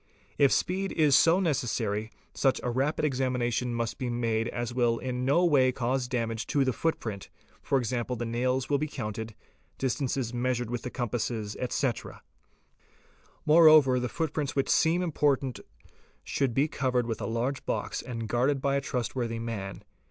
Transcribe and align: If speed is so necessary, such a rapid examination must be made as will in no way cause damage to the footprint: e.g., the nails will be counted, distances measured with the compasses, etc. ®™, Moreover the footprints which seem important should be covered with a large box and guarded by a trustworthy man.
If 0.39 0.51
speed 0.51 0.91
is 0.93 1.15
so 1.15 1.39
necessary, 1.39 2.09
such 2.33 2.59
a 2.63 2.71
rapid 2.71 3.05
examination 3.05 3.71
must 3.71 3.99
be 3.99 4.09
made 4.09 4.47
as 4.47 4.73
will 4.73 4.97
in 4.97 5.25
no 5.25 5.45
way 5.45 5.71
cause 5.71 6.07
damage 6.07 6.47
to 6.47 6.65
the 6.65 6.73
footprint: 6.73 7.29
e.g., 7.71 8.01
the 8.15 8.25
nails 8.25 8.67
will 8.67 8.79
be 8.79 8.87
counted, 8.87 9.35
distances 9.77 10.33
measured 10.33 10.71
with 10.71 10.81
the 10.81 10.89
compasses, 10.89 11.55
etc. 11.59 12.23
®™, 12.23 13.39
Moreover 13.45 13.99
the 13.99 14.09
footprints 14.09 14.55
which 14.55 14.69
seem 14.69 15.03
important 15.03 15.59
should 16.23 16.55
be 16.55 16.67
covered 16.67 17.05
with 17.05 17.21
a 17.21 17.27
large 17.27 17.63
box 17.67 18.01
and 18.01 18.27
guarded 18.27 18.59
by 18.59 18.77
a 18.77 18.81
trustworthy 18.81 19.37
man. 19.37 19.83